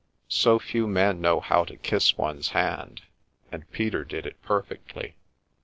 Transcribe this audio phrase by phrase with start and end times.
[0.29, 3.03] So few men know how to kiss one's hand,
[3.51, 5.13] and Peter did it perfectly.